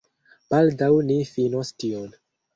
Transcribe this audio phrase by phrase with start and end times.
[0.53, 2.11] Baldaŭ ni finos tion